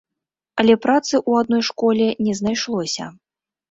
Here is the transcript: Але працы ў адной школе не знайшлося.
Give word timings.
Але 0.63 0.77
працы 0.85 1.13
ў 1.29 1.45
адной 1.45 1.63
школе 1.71 2.11
не 2.27 2.33
знайшлося. 2.43 3.03